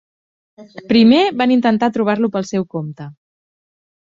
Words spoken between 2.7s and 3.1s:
compte.